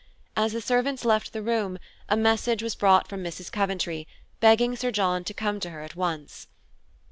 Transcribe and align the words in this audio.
As 0.35 0.53
the 0.53 0.61
servants 0.61 1.05
left 1.05 1.31
the 1.31 1.43
room, 1.43 1.77
a 2.09 2.17
message 2.17 2.63
was 2.63 2.73
brought 2.73 3.07
from 3.07 3.23
Mrs. 3.23 3.51
Coventry, 3.51 4.07
begging 4.39 4.75
Sir 4.75 4.89
John 4.89 5.23
to 5.25 5.33
come 5.35 5.59
to 5.59 5.69
her 5.69 5.81
at 5.83 5.95
once. 5.95 6.47